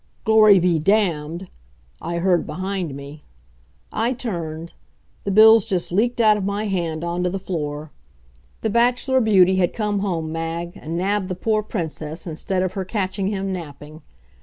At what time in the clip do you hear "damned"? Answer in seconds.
0.79-1.47